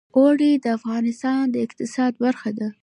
اوړي 0.17 0.51
د 0.63 0.65
افغانستان 0.77 1.41
د 1.51 1.55
اقتصاد 1.65 2.13
برخه 2.25 2.49
ده. 2.59 2.67